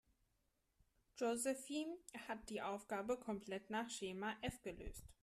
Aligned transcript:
Josephine 1.15 1.95
hat 2.27 2.49
die 2.49 2.63
Aufgabe 2.63 3.19
komplett 3.19 3.69
nach 3.69 3.87
Schema 3.91 4.33
F 4.41 4.59
gelöst. 4.63 5.05